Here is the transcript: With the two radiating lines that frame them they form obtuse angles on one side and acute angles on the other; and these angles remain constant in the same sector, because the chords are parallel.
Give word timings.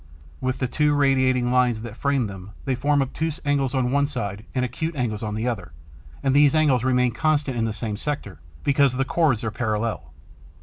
With 0.39 0.57
the 0.57 0.67
two 0.67 0.95
radiating 0.95 1.51
lines 1.51 1.81
that 1.81 1.95
frame 1.95 2.25
them 2.25 2.53
they 2.65 2.73
form 2.73 3.03
obtuse 3.03 3.39
angles 3.45 3.75
on 3.75 3.91
one 3.91 4.07
side 4.07 4.47
and 4.55 4.65
acute 4.65 4.95
angles 4.95 5.21
on 5.21 5.35
the 5.35 5.47
other; 5.47 5.73
and 6.23 6.35
these 6.35 6.55
angles 6.55 6.83
remain 6.83 7.11
constant 7.11 7.55
in 7.55 7.65
the 7.65 7.71
same 7.71 7.97
sector, 7.97 8.39
because 8.63 8.93
the 8.93 9.05
chords 9.05 9.43
are 9.43 9.51
parallel. 9.51 10.11